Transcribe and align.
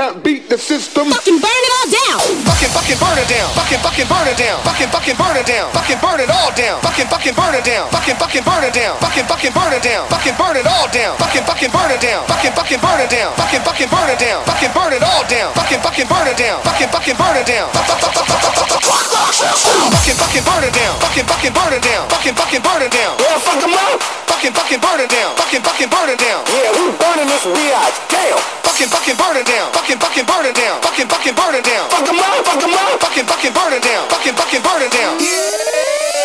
can't 0.00 0.24
beat 0.24 0.48
the 0.48 0.56
system. 0.56 1.12
Fucking 1.12 1.36
burn 1.44 1.60
it 1.68 1.72
all 1.76 1.88
down. 1.92 2.20
Fucking 2.48 2.72
fucking 2.72 2.96
burn 2.96 3.20
it 3.20 3.28
down. 3.28 3.52
Fucking 3.52 3.80
fucking 3.84 4.08
burn 4.08 4.28
it 4.32 4.38
down. 4.40 4.56
Fucking 4.64 4.88
fucking 4.88 5.16
burn 5.20 5.36
it 5.36 5.44
down. 5.44 5.68
Fucking 5.76 6.00
burn 6.00 6.20
it 6.24 6.30
all 6.32 6.50
down. 6.56 6.76
Fucking 6.80 7.08
fucking 7.12 7.36
burn 7.36 7.52
it 7.52 7.64
down. 7.68 7.84
Fucking 7.92 8.16
fucking 8.16 8.44
burn 8.48 8.64
it 8.64 8.72
down. 8.72 8.96
Fucking 8.96 9.26
fucking 9.28 9.52
burn 9.52 9.72
it 9.76 9.82
down. 9.84 10.08
Fucking 10.08 10.36
burn 10.40 10.56
it 10.56 10.64
all 10.64 10.88
down. 10.88 11.12
Fucking 11.20 11.44
fucking 11.44 11.68
burn 11.68 11.92
it 11.92 12.00
down. 12.00 12.20
Fucking 12.32 12.52
fucking 12.56 12.80
burn 12.80 13.00
it 13.04 13.10
down. 13.12 13.28
Fucking 13.36 13.60
fucking 13.60 13.90
burn 13.92 14.08
it 14.08 14.20
down. 14.24 14.40
Fucking 14.48 14.72
burn 14.72 14.92
it 14.96 15.04
all 15.04 15.24
down. 15.28 15.48
Fucking 15.52 15.80
fucking 15.84 16.08
burn 16.08 16.28
it 16.32 16.38
down. 16.40 16.56
Fucking 16.64 16.88
fucking 16.88 17.16
burn 17.20 17.36
it 17.36 17.44
down. 17.44 17.68
Fucking 17.76 18.08
fucking 20.16 20.40
burn 20.48 20.64
it 20.64 20.72
down. 20.80 20.96
Fucking 21.04 21.26
fucking 21.28 21.52
burn 21.52 21.72
it 21.76 21.82
down. 21.84 22.04
Fucking 22.08 22.34
fucking 22.40 22.62
burn 22.64 22.80
it 22.88 22.92
down. 22.96 23.12
Yeah, 23.20 23.36
fuck 23.44 23.60
'em 23.68 23.76
up. 23.76 24.00
Fucking 24.32 24.54
fucking 24.56 24.80
burn 24.80 25.00
it 25.04 25.10
down. 25.12 25.36
Fucking 25.36 25.60
fucking 25.60 25.90
burn 25.92 26.08
it 26.08 26.16
down. 26.24 26.40
Yeah, 26.48 26.72
we 26.72 26.88
burning 26.96 27.28
this 27.28 27.44
biatch. 27.44 27.96
Damn. 28.08 28.69
Fucking 28.80 28.96
fucking 28.96 29.16
burn 29.16 29.36
it 29.36 29.44
down. 29.44 29.70
Fucking 29.74 29.98
fucking 29.98 30.24
burn 30.24 30.46
it 30.46 30.54
down. 30.54 30.80
Fucking 30.80 31.06
fucking 31.06 31.34
burn 31.34 31.54
it 31.54 31.64
down. 31.64 31.90
Fuck 31.90 32.08
'em 32.08 32.18
up, 32.18 32.46
fuck 32.46 32.62
'em 32.62 32.72
up. 32.72 33.00
Fucking 33.02 33.26
fucking 33.26 33.52
burn 33.52 33.74
it 33.74 33.82
down. 33.82 34.08
Fucking 34.08 34.34
fucking 34.34 34.62
burn 34.62 34.80
it 34.80 34.90
down. 34.90 35.18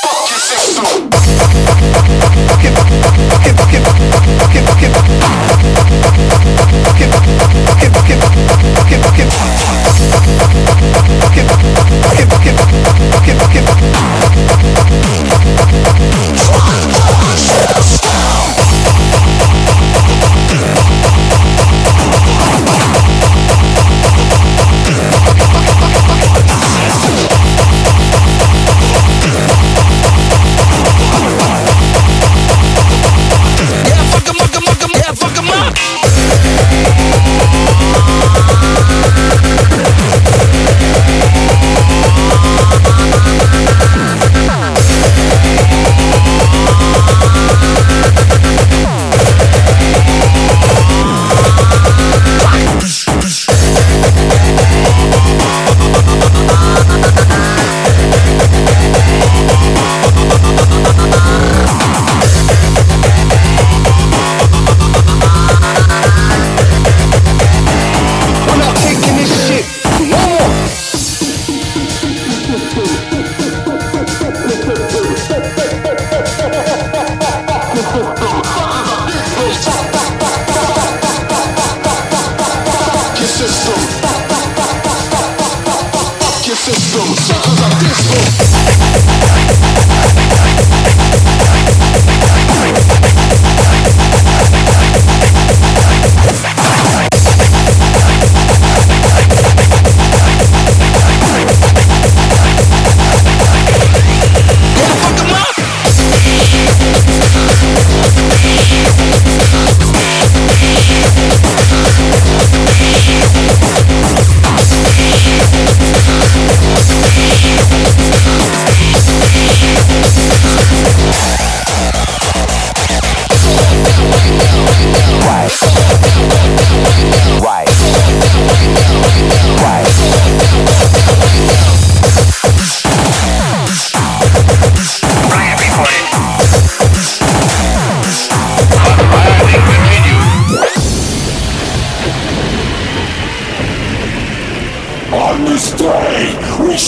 Fuck 0.01 0.29
your 0.29 0.39
system. 0.39 1.14
system, 86.65 87.05
suckers 87.15 87.61
are 87.61 87.79
disco. 87.79 88.15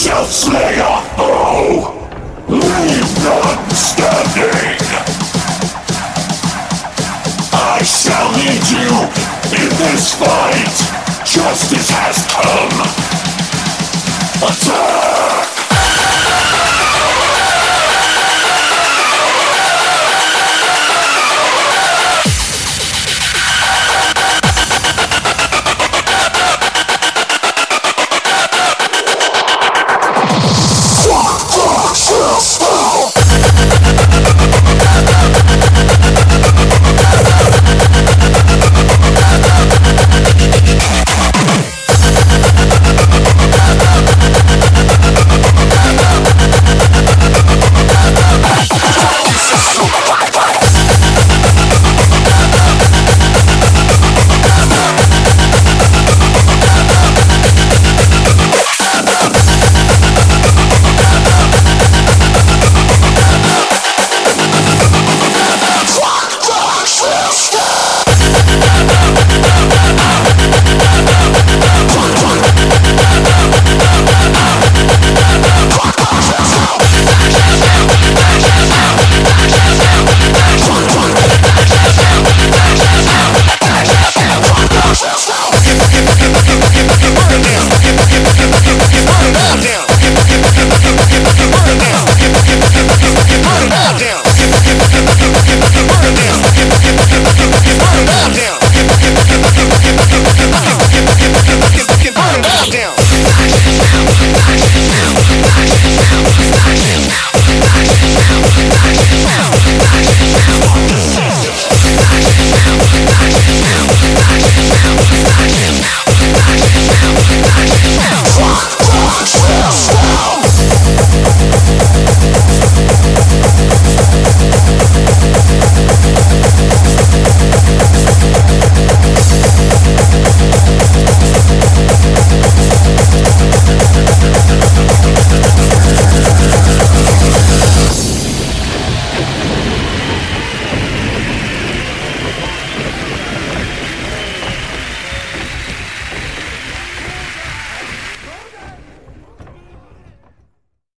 Our 0.06 0.24
foe. 0.24 1.18
Oh, 1.18 2.46
leave 2.48 3.10
none 3.24 3.70
standing. 3.74 4.78
I 7.52 7.82
shall 7.82 8.30
lead 8.30 8.64
you 8.70 8.90
in 9.58 9.68
this 9.78 10.14
fight. 10.14 10.76
Justice 11.26 11.90
has 11.90 12.26
come. 12.30 13.17